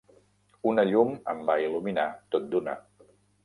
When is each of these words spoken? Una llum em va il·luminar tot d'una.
Una 0.71 0.85
llum 0.93 1.11
em 1.35 1.45
va 1.51 1.59
il·luminar 1.67 2.09
tot 2.37 2.51
d'una. 2.55 2.79